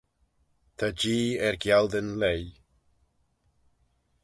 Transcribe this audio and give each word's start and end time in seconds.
Ta 0.77 0.87
Jee 0.99 1.37
er 1.47 1.55
gialdyn 1.63 2.09
leih. 2.21 2.49